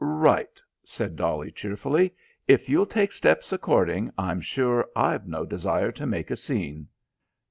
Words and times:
"Right," 0.03 0.59
said 0.83 1.15
Dolly 1.15 1.51
cheerfully. 1.51 2.15
"If 2.47 2.69
you'll 2.69 2.87
take 2.87 3.11
steps 3.11 3.53
according, 3.53 4.09
I'm 4.17 4.41
sure 4.41 4.89
I've 4.95 5.27
no 5.27 5.45
desire 5.45 5.91
to 5.91 6.07
make 6.07 6.31
a 6.31 6.35
scene." 6.35 6.87